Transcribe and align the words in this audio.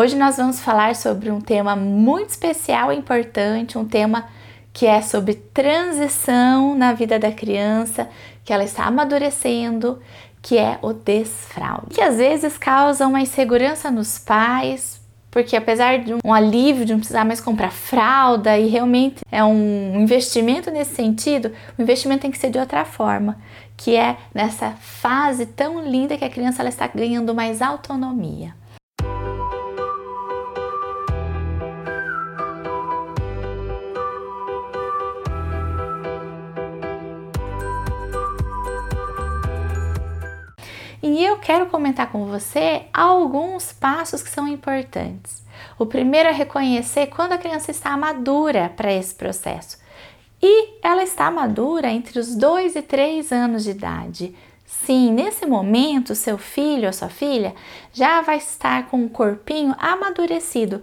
Hoje 0.00 0.14
nós 0.14 0.36
vamos 0.36 0.60
falar 0.60 0.94
sobre 0.94 1.28
um 1.28 1.40
tema 1.40 1.74
muito 1.74 2.30
especial 2.30 2.92
e 2.92 2.96
importante, 2.96 3.76
um 3.76 3.84
tema 3.84 4.28
que 4.72 4.86
é 4.86 5.02
sobre 5.02 5.34
transição 5.34 6.76
na 6.76 6.92
vida 6.92 7.18
da 7.18 7.32
criança, 7.32 8.08
que 8.44 8.52
ela 8.52 8.62
está 8.62 8.84
amadurecendo, 8.84 9.98
que 10.40 10.56
é 10.56 10.78
o 10.82 10.92
desfraude. 10.92 11.96
Que 11.96 12.00
às 12.00 12.18
vezes 12.18 12.56
causa 12.56 13.08
uma 13.08 13.20
insegurança 13.20 13.90
nos 13.90 14.20
pais, 14.20 15.00
porque 15.32 15.56
apesar 15.56 15.98
de 15.98 16.14
um 16.24 16.32
alívio 16.32 16.84
de 16.84 16.92
não 16.92 17.00
precisar 17.00 17.24
mais 17.24 17.40
comprar 17.40 17.72
fralda 17.72 18.56
e 18.56 18.68
realmente 18.68 19.24
é 19.32 19.42
um 19.42 19.98
investimento 19.98 20.70
nesse 20.70 20.94
sentido, 20.94 21.50
o 21.76 21.82
investimento 21.82 22.22
tem 22.22 22.30
que 22.30 22.38
ser 22.38 22.50
de 22.50 22.58
outra 22.60 22.84
forma, 22.84 23.36
que 23.76 23.96
é 23.96 24.16
nessa 24.32 24.70
fase 24.78 25.44
tão 25.44 25.84
linda 25.84 26.16
que 26.16 26.24
a 26.24 26.30
criança 26.30 26.62
ela 26.62 26.68
está 26.68 26.86
ganhando 26.86 27.34
mais 27.34 27.60
autonomia. 27.60 28.54
E 41.00 41.24
eu 41.24 41.38
quero 41.38 41.66
comentar 41.66 42.10
com 42.10 42.26
você 42.26 42.86
alguns 42.92 43.72
passos 43.72 44.20
que 44.20 44.30
são 44.30 44.48
importantes. 44.48 45.44
O 45.78 45.86
primeiro 45.86 46.28
é 46.28 46.32
reconhecer 46.32 47.06
quando 47.06 47.32
a 47.32 47.38
criança 47.38 47.70
está 47.70 47.96
madura 47.96 48.72
para 48.76 48.92
esse 48.92 49.14
processo. 49.14 49.78
E 50.42 50.78
ela 50.82 51.02
está 51.02 51.30
madura 51.30 51.88
entre 51.88 52.18
os 52.18 52.34
2 52.34 52.74
e 52.74 52.82
3 52.82 53.30
anos 53.30 53.64
de 53.64 53.70
idade. 53.70 54.34
Sim, 54.66 55.12
nesse 55.12 55.46
momento, 55.46 56.16
seu 56.16 56.36
filho 56.36 56.88
ou 56.88 56.92
sua 56.92 57.08
filha 57.08 57.54
já 57.92 58.20
vai 58.20 58.38
estar 58.38 58.88
com 58.88 59.04
o 59.04 59.10
corpinho 59.10 59.74
amadurecido, 59.78 60.82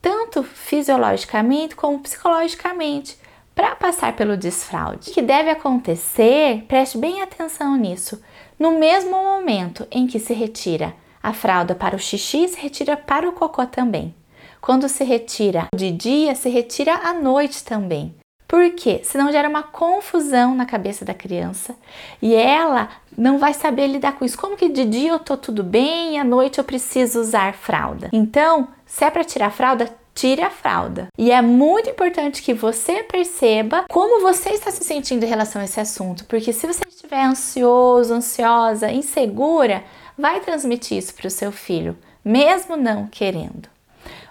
tanto 0.00 0.42
fisiologicamente 0.42 1.74
como 1.74 2.00
psicologicamente, 2.00 3.18
para 3.54 3.74
passar 3.76 4.14
pelo 4.14 4.36
desfraude. 4.36 5.10
O 5.10 5.14
que 5.14 5.22
deve 5.22 5.48
acontecer, 5.48 6.64
preste 6.68 6.98
bem 6.98 7.22
atenção 7.22 7.76
nisso 7.76 8.20
no 8.58 8.78
mesmo 8.78 9.12
momento 9.12 9.86
em 9.90 10.06
que 10.06 10.18
se 10.18 10.32
retira 10.32 10.94
a 11.22 11.32
fralda 11.32 11.74
para 11.74 11.96
o 11.96 11.98
xixi, 11.98 12.48
se 12.48 12.60
retira 12.60 12.96
para 12.96 13.28
o 13.28 13.32
cocô 13.32 13.66
também. 13.66 14.14
Quando 14.60 14.88
se 14.88 15.04
retira 15.04 15.66
de 15.74 15.90
dia, 15.90 16.34
se 16.34 16.48
retira 16.48 16.94
à 16.94 17.12
noite 17.12 17.64
também. 17.64 18.14
Por 18.46 18.70
quê? 18.72 19.00
Senão 19.02 19.32
gera 19.32 19.48
uma 19.48 19.62
confusão 19.62 20.54
na 20.54 20.64
cabeça 20.64 21.04
da 21.04 21.12
criança 21.12 21.74
e 22.22 22.34
ela 22.34 22.88
não 23.16 23.38
vai 23.38 23.52
saber 23.52 23.86
lidar 23.86 24.12
com 24.12 24.24
isso. 24.24 24.38
Como 24.38 24.56
que 24.56 24.68
de 24.68 24.84
dia 24.84 25.10
eu 25.10 25.18
tô 25.18 25.36
tudo 25.36 25.64
bem 25.64 26.14
e 26.14 26.18
à 26.18 26.24
noite 26.24 26.58
eu 26.58 26.64
preciso 26.64 27.20
usar 27.20 27.54
fralda? 27.54 28.10
Então, 28.12 28.68
se 28.86 29.04
é 29.04 29.10
para 29.10 29.24
tirar 29.24 29.50
fralda, 29.50 29.92
tire 30.14 30.42
a 30.42 30.50
fralda. 30.50 31.08
E 31.18 31.30
é 31.30 31.42
muito 31.42 31.90
importante 31.90 32.42
que 32.42 32.54
você 32.54 33.02
perceba 33.02 33.84
como 33.90 34.22
você 34.22 34.50
está 34.50 34.70
se 34.70 34.84
sentindo 34.84 35.24
em 35.24 35.28
relação 35.28 35.60
a 35.60 35.64
esse 35.64 35.80
assunto, 35.80 36.24
porque 36.26 36.52
se 36.52 36.66
você 36.66 36.84
estiver 36.88 37.22
ansioso, 37.22 38.14
ansiosa, 38.14 38.92
insegura, 38.92 39.82
vai 40.16 40.40
transmitir 40.40 40.98
isso 40.98 41.14
para 41.14 41.26
o 41.26 41.30
seu 41.30 41.50
filho, 41.50 41.96
mesmo 42.24 42.76
não 42.76 43.06
querendo. 43.06 43.68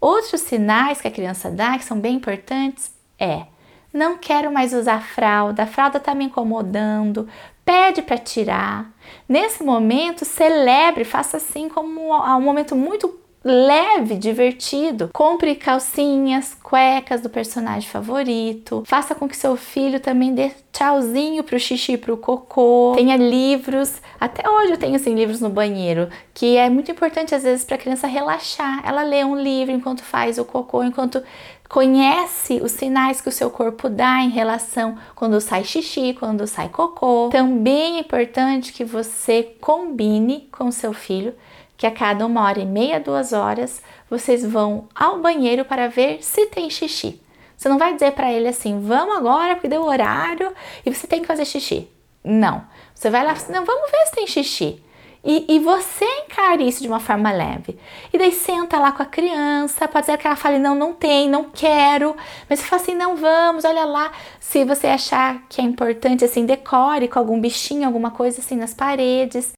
Outros 0.00 0.42
sinais 0.42 1.00
que 1.00 1.08
a 1.08 1.10
criança 1.10 1.50
dá, 1.50 1.76
que 1.76 1.84
são 1.84 1.98
bem 1.98 2.16
importantes, 2.16 2.92
é 3.18 3.46
não 3.92 4.18
quero 4.18 4.52
mais 4.52 4.72
usar 4.72 5.00
fralda, 5.00 5.62
a 5.62 5.66
fralda 5.66 5.98
está 5.98 6.14
me 6.14 6.24
incomodando, 6.24 7.28
pede 7.64 8.02
para 8.02 8.18
tirar. 8.18 8.90
Nesse 9.28 9.62
momento, 9.62 10.24
celebre, 10.24 11.04
faça 11.04 11.36
assim 11.36 11.68
como 11.68 12.12
um 12.12 12.40
momento 12.40 12.74
muito 12.74 13.08
leve, 13.44 14.16
divertido. 14.16 15.10
Compre 15.12 15.54
calcinhas, 15.54 16.56
cuecas 16.62 17.20
do 17.20 17.28
personagem 17.28 17.88
favorito. 17.88 18.82
Faça 18.86 19.14
com 19.14 19.28
que 19.28 19.36
seu 19.36 19.54
filho 19.56 20.00
também 20.00 20.34
dê 20.34 20.50
tchauzinho 20.72 21.44
pro 21.44 21.60
xixi 21.60 21.92
e 21.92 21.98
pro 21.98 22.16
cocô. 22.16 22.94
Tenha 22.96 23.16
livros. 23.16 24.00
Até 24.18 24.48
hoje 24.48 24.72
eu 24.72 24.78
tenho 24.78 24.96
assim 24.96 25.14
livros 25.14 25.40
no 25.40 25.50
banheiro, 25.50 26.08
que 26.32 26.56
é 26.56 26.70
muito 26.70 26.90
importante 26.90 27.34
às 27.34 27.42
vezes 27.42 27.64
para 27.64 27.76
a 27.76 27.78
criança 27.78 28.06
relaxar. 28.06 28.80
Ela 28.84 29.02
lê 29.02 29.22
um 29.22 29.36
livro 29.36 29.74
enquanto 29.74 30.02
faz 30.02 30.38
o 30.38 30.44
cocô, 30.44 30.82
enquanto 30.82 31.22
conhece 31.68 32.60
os 32.62 32.72
sinais 32.72 33.20
que 33.20 33.28
o 33.28 33.32
seu 33.32 33.50
corpo 33.50 33.88
dá 33.88 34.22
em 34.22 34.30
relação 34.30 34.96
quando 35.14 35.40
sai 35.40 35.64
xixi, 35.64 36.14
quando 36.14 36.46
sai 36.46 36.68
cocô. 36.68 37.28
Também 37.30 37.96
é 37.96 38.00
importante 38.00 38.72
que 38.72 38.84
você 38.84 39.42
combine 39.60 40.48
com 40.52 40.70
seu 40.70 40.92
filho 40.92 41.34
que 41.76 41.86
a 41.86 41.90
cada 41.90 42.24
uma 42.24 42.42
hora 42.42 42.60
e 42.60 42.66
meia, 42.66 43.00
duas 43.00 43.32
horas, 43.32 43.82
vocês 44.08 44.44
vão 44.44 44.88
ao 44.94 45.18
banheiro 45.18 45.64
para 45.64 45.88
ver 45.88 46.22
se 46.22 46.46
tem 46.46 46.70
xixi. 46.70 47.20
Você 47.56 47.68
não 47.68 47.78
vai 47.78 47.94
dizer 47.94 48.12
para 48.12 48.32
ele 48.32 48.48
assim, 48.48 48.80
vamos 48.80 49.16
agora 49.16 49.54
porque 49.54 49.68
deu 49.68 49.82
horário 49.84 50.52
e 50.84 50.94
você 50.94 51.06
tem 51.06 51.20
que 51.20 51.26
fazer 51.26 51.44
xixi. 51.44 51.88
Não. 52.22 52.64
Você 52.94 53.10
vai 53.10 53.24
lá 53.24 53.34
e 53.34 53.52
não, 53.52 53.64
vamos 53.64 53.90
ver 53.90 54.06
se 54.06 54.12
tem 54.12 54.26
xixi. 54.26 54.82
E, 55.26 55.56
e, 55.56 55.58
você 55.58 56.04
encare 56.26 56.68
isso 56.68 56.82
de 56.82 56.88
uma 56.88 57.00
forma 57.00 57.32
leve. 57.32 57.78
E 58.12 58.18
daí 58.18 58.30
senta 58.30 58.78
lá 58.78 58.92
com 58.92 59.02
a 59.02 59.06
criança, 59.06 59.88
pode 59.88 60.04
ser 60.04 60.18
que 60.18 60.26
ela 60.26 60.36
fale, 60.36 60.58
não, 60.58 60.74
não 60.74 60.92
tem, 60.92 61.30
não 61.30 61.44
quero. 61.44 62.14
Mas 62.46 62.58
você 62.60 62.66
fala 62.66 62.82
assim, 62.82 62.94
não, 62.94 63.16
vamos, 63.16 63.64
olha 63.64 63.86
lá. 63.86 64.12
Se 64.38 64.66
você 64.66 64.86
achar 64.88 65.42
que 65.48 65.62
é 65.62 65.64
importante, 65.64 66.26
assim, 66.26 66.44
decore 66.44 67.08
com 67.08 67.18
algum 67.18 67.40
bichinho, 67.40 67.86
alguma 67.86 68.10
coisa 68.10 68.40
assim 68.40 68.56
nas 68.56 68.74
paredes 68.74 69.54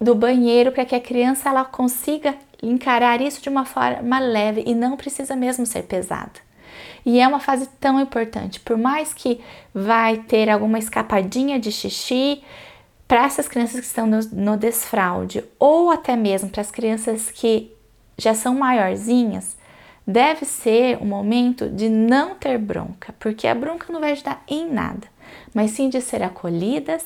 do 0.00 0.14
banheiro 0.14 0.72
para 0.72 0.84
que 0.84 0.94
a 0.94 1.00
criança 1.00 1.48
ela 1.48 1.64
consiga 1.64 2.34
encarar 2.62 3.20
isso 3.20 3.40
de 3.40 3.48
uma 3.48 3.64
forma 3.64 4.18
leve 4.18 4.62
e 4.66 4.74
não 4.74 4.96
precisa 4.96 5.34
mesmo 5.34 5.64
ser 5.64 5.82
pesada. 5.84 6.44
E 7.04 7.20
é 7.20 7.28
uma 7.28 7.40
fase 7.40 7.68
tão 7.80 8.00
importante, 8.00 8.60
por 8.60 8.76
mais 8.76 9.14
que 9.14 9.40
vai 9.72 10.18
ter 10.18 10.50
alguma 10.50 10.78
escapadinha 10.78 11.58
de 11.58 11.70
xixi 11.70 12.42
para 13.06 13.24
essas 13.24 13.46
crianças 13.46 13.80
que 13.80 13.86
estão 13.86 14.06
no, 14.06 14.18
no 14.32 14.56
desfraude 14.56 15.44
ou 15.58 15.90
até 15.90 16.16
mesmo 16.16 16.50
para 16.50 16.60
as 16.60 16.70
crianças 16.70 17.30
que 17.30 17.72
já 18.18 18.34
são 18.34 18.54
maiorzinhas, 18.56 19.56
deve 20.06 20.44
ser 20.44 20.98
um 21.00 21.06
momento 21.06 21.68
de 21.68 21.88
não 21.88 22.34
ter 22.34 22.58
bronca, 22.58 23.14
porque 23.18 23.46
a 23.46 23.54
bronca 23.54 23.92
não 23.92 24.00
vai 24.00 24.12
ajudar 24.12 24.42
em 24.48 24.68
nada, 24.68 25.06
mas 25.54 25.72
sim 25.72 25.88
de 25.88 26.00
ser 26.00 26.22
acolhidas 26.22 27.04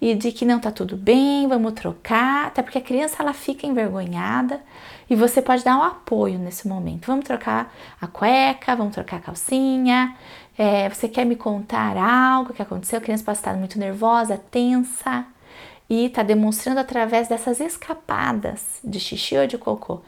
e 0.00 0.14
de 0.14 0.32
que 0.32 0.44
não 0.44 0.58
tá 0.58 0.70
tudo 0.70 0.96
bem, 0.96 1.48
vamos 1.48 1.72
trocar, 1.72 2.46
até 2.46 2.62
porque 2.62 2.78
a 2.78 2.80
criança 2.80 3.22
ela 3.22 3.32
fica 3.32 3.66
envergonhada 3.66 4.60
e 5.08 5.14
você 5.14 5.40
pode 5.40 5.64
dar 5.64 5.76
um 5.76 5.82
apoio 5.82 6.38
nesse 6.38 6.66
momento. 6.66 7.06
Vamos 7.06 7.24
trocar 7.24 7.74
a 8.00 8.06
cueca, 8.06 8.74
vamos 8.74 8.94
trocar 8.94 9.16
a 9.16 9.20
calcinha. 9.20 10.16
É, 10.56 10.88
você 10.88 11.08
quer 11.08 11.24
me 11.24 11.36
contar 11.36 11.96
algo 11.96 12.52
que 12.52 12.62
aconteceu? 12.62 12.98
A 12.98 13.02
criança 13.02 13.24
pode 13.24 13.38
estar 13.38 13.54
muito 13.54 13.78
nervosa, 13.78 14.38
tensa 14.50 15.26
e 15.88 16.08
tá 16.08 16.22
demonstrando 16.22 16.80
através 16.80 17.28
dessas 17.28 17.60
escapadas 17.60 18.80
de 18.82 18.98
xixi 18.98 19.36
ou 19.36 19.46
de 19.46 19.58
cocô. 19.58 20.00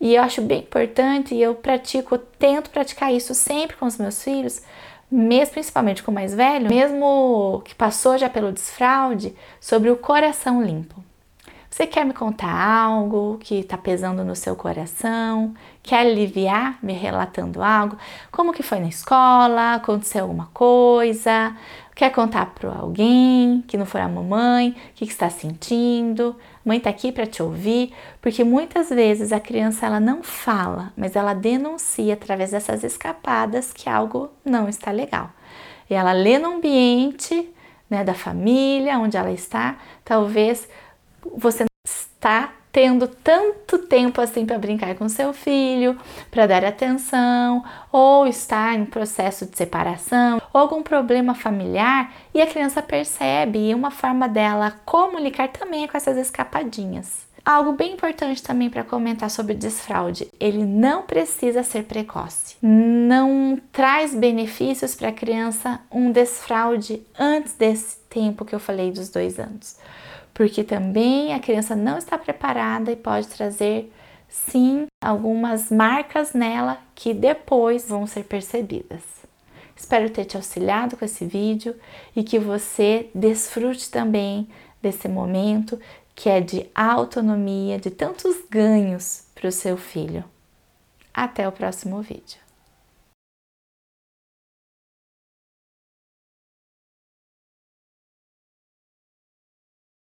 E 0.00 0.14
eu 0.14 0.22
acho 0.22 0.40
bem 0.40 0.60
importante 0.60 1.34
e 1.34 1.42
eu 1.42 1.54
pratico, 1.54 2.16
tento 2.16 2.70
praticar 2.70 3.12
isso 3.12 3.34
sempre 3.34 3.76
com 3.76 3.84
os 3.84 3.98
meus 3.98 4.22
filhos, 4.24 4.62
mesmo 5.10 5.54
principalmente 5.54 6.02
com 6.02 6.10
o 6.10 6.14
mais 6.14 6.34
velho, 6.34 6.68
mesmo 6.68 7.62
que 7.64 7.74
passou 7.74 8.16
já 8.16 8.28
pelo 8.28 8.52
desfraude, 8.52 9.34
sobre 9.60 9.90
o 9.90 9.96
coração 9.96 10.62
limpo. 10.62 11.02
Você 11.70 11.86
quer 11.86 12.04
me 12.04 12.12
contar 12.12 12.50
algo 12.50 13.38
que 13.40 13.60
está 13.60 13.78
pesando 13.78 14.24
no 14.24 14.34
seu 14.34 14.56
coração? 14.56 15.54
Quer 15.84 16.00
aliviar 16.00 16.76
me 16.82 16.92
relatando 16.92 17.62
algo? 17.62 17.96
Como 18.32 18.52
que 18.52 18.60
foi 18.60 18.80
na 18.80 18.88
escola? 18.88 19.74
Aconteceu 19.74 20.22
alguma 20.22 20.46
coisa? 20.52 21.56
Quer 21.94 22.10
contar 22.10 22.46
para 22.46 22.74
alguém 22.74 23.62
que 23.68 23.76
não 23.76 23.86
for 23.86 24.00
a 24.00 24.08
mamãe? 24.08 24.70
O 24.70 24.94
que, 24.96 25.06
que 25.06 25.12
está 25.12 25.30
sentindo? 25.30 26.34
Mãe 26.64 26.78
está 26.78 26.90
aqui 26.90 27.12
para 27.12 27.24
te 27.24 27.40
ouvir, 27.40 27.94
porque 28.20 28.42
muitas 28.42 28.90
vezes 28.90 29.32
a 29.32 29.38
criança 29.38 29.86
ela 29.86 30.00
não 30.00 30.24
fala, 30.24 30.92
mas 30.96 31.14
ela 31.14 31.34
denuncia 31.34 32.14
através 32.14 32.50
dessas 32.50 32.82
escapadas 32.82 33.72
que 33.72 33.88
algo 33.88 34.28
não 34.44 34.68
está 34.68 34.90
legal. 34.90 35.30
E 35.88 35.94
ela 35.94 36.12
lê 36.12 36.36
no 36.36 36.56
ambiente 36.56 37.48
né, 37.88 38.02
da 38.02 38.14
família, 38.14 38.98
onde 38.98 39.16
ela 39.16 39.30
está, 39.30 39.76
talvez 40.04 40.68
você 41.36 41.64
está 41.84 42.52
tendo 42.72 43.08
tanto 43.08 43.78
tempo 43.78 44.20
assim 44.20 44.46
para 44.46 44.58
brincar 44.58 44.94
com 44.94 45.08
seu 45.08 45.32
filho, 45.32 45.98
para 46.30 46.46
dar 46.46 46.64
atenção, 46.64 47.64
ou 47.90 48.26
está 48.26 48.74
em 48.74 48.84
processo 48.84 49.46
de 49.46 49.56
separação, 49.56 50.40
ou 50.52 50.60
algum 50.60 50.82
problema 50.82 51.34
familiar 51.34 52.12
e 52.32 52.40
a 52.40 52.46
criança 52.46 52.80
percebe 52.82 53.70
e 53.70 53.74
uma 53.74 53.90
forma 53.90 54.28
dela 54.28 54.78
comunicar 54.84 55.48
também 55.48 55.84
é 55.84 55.88
com 55.88 55.96
essas 55.96 56.16
escapadinhas. 56.16 57.28
Algo 57.42 57.72
bem 57.72 57.94
importante 57.94 58.42
também 58.42 58.68
para 58.68 58.84
comentar 58.84 59.30
sobre 59.30 59.54
o 59.54 59.56
desfraude: 59.56 60.28
ele 60.38 60.62
não 60.62 61.02
precisa 61.02 61.62
ser 61.62 61.84
precoce. 61.84 62.56
Não 62.60 63.58
traz 63.72 64.14
benefícios 64.14 64.94
para 64.94 65.08
a 65.08 65.12
criança 65.12 65.80
um 65.90 66.12
desfraude 66.12 67.02
antes 67.18 67.54
desse 67.54 67.96
tempo 68.10 68.44
que 68.44 68.54
eu 68.54 68.60
falei 68.60 68.92
dos 68.92 69.08
dois 69.08 69.38
anos 69.38 69.78
porque 70.34 70.64
também 70.64 71.34
a 71.34 71.40
criança 71.40 71.74
não 71.74 71.98
está 71.98 72.16
preparada 72.16 72.90
e 72.90 72.96
pode 72.96 73.28
trazer 73.28 73.92
sim 74.28 74.86
algumas 75.02 75.70
marcas 75.70 76.32
nela 76.32 76.78
que 76.94 77.12
depois 77.12 77.88
vão 77.88 78.06
ser 78.06 78.24
percebidas. 78.24 79.02
Espero 79.76 80.10
ter 80.10 80.26
te 80.26 80.36
auxiliado 80.36 80.96
com 80.96 81.04
esse 81.04 81.24
vídeo 81.24 81.74
e 82.14 82.22
que 82.22 82.38
você 82.38 83.08
desfrute 83.14 83.90
também 83.90 84.48
desse 84.82 85.08
momento 85.08 85.80
que 86.14 86.28
é 86.28 86.40
de 86.40 86.66
autonomia, 86.74 87.78
de 87.78 87.90
tantos 87.90 88.36
ganhos 88.50 89.24
para 89.34 89.48
o 89.48 89.52
seu 89.52 89.78
filho. 89.78 90.22
Até 91.14 91.48
o 91.48 91.52
próximo 91.52 92.02
vídeo. 92.02 92.49